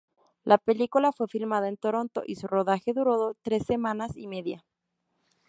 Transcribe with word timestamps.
La 0.45 0.57
película 0.57 1.11
fue 1.11 1.27
filmada 1.27 1.67
en 1.67 1.77
Toronto 1.77 2.23
y 2.25 2.33
su 2.35 2.47
rodaje 2.47 2.91
duró 2.91 3.35
tres 3.43 3.67
semanas 3.67 4.17
y 4.17 4.25
media. 4.25 4.65